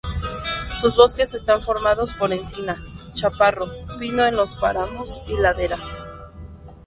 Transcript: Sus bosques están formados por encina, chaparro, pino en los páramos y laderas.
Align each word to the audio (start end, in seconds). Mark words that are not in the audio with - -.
Sus 0.79 0.95
bosques 0.95 1.35
están 1.35 1.61
formados 1.61 2.15
por 2.15 2.33
encina, 2.33 2.81
chaparro, 3.13 3.67
pino 3.99 4.25
en 4.25 4.35
los 4.35 4.55
páramos 4.55 5.21
y 5.27 5.37
laderas. 5.39 5.99